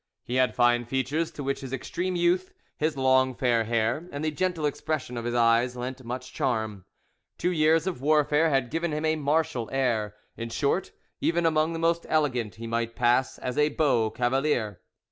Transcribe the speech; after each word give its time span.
He 0.23 0.37
had 0.37 0.55
fine 0.55 0.85
features, 0.85 1.29
to 1.29 1.43
which 1.43 1.61
his 1.61 1.71
extreme 1.71 2.15
youth, 2.15 2.51
his 2.75 2.97
long 2.97 3.35
fair 3.35 3.65
hair, 3.65 4.09
and 4.11 4.25
the 4.25 4.31
gentle 4.31 4.65
expression 4.65 5.15
of 5.15 5.25
his 5.25 5.35
eyes 5.35 5.75
lent 5.75 6.03
much 6.03 6.33
charm. 6.33 6.85
Two 7.37 7.51
years 7.51 7.85
of 7.85 8.01
warfare 8.01 8.49
had 8.49 8.71
given 8.71 8.93
him 8.93 9.05
a 9.05 9.15
martial 9.15 9.69
air; 9.71 10.15
in 10.35 10.49
short, 10.49 10.91
even 11.19 11.45
among 11.45 11.73
the 11.73 11.77
most 11.77 12.07
elegant, 12.09 12.55
he 12.55 12.65
might 12.65 12.95
pass 12.95 13.37
as 13.37 13.59
a 13.59 13.69
beau 13.69 14.09
cavalier. 14.09 14.81